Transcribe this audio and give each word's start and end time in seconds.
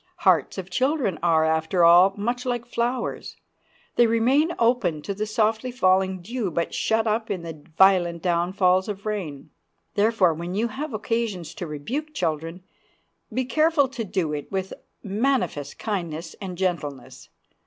Hearts 0.17 0.57
of 0.57 0.71
children 0.71 1.19
are, 1.21 1.45
after 1.45 1.83
all, 1.83 2.15
much 2.17 2.43
like 2.43 2.65
flowers; 2.65 3.37
they 3.97 4.07
remain 4.07 4.51
open 4.57 5.03
to 5.03 5.13
the 5.13 5.27
softly 5.27 5.69
falling 5.69 6.23
dew, 6.23 6.49
but 6.49 6.73
shut 6.73 7.05
up 7.05 7.29
in 7.29 7.43
the 7.43 7.63
violent 7.77 8.23
downfalls 8.23 8.87
of 8.89 9.05
rain. 9.05 9.51
Therefore, 9.93 10.33
when 10.33 10.55
you 10.55 10.69
have 10.69 10.91
occasion 10.91 11.43
to 11.43 11.67
rebuke 11.67 12.15
children, 12.15 12.63
be 13.31 13.45
careful 13.45 13.87
to 13.89 14.03
do 14.03 14.33
it 14.33 14.51
with 14.51 14.73
manifest 15.03 15.77
kindness 15.77 16.33
and 16.41 16.57
gentleness. 16.57 17.29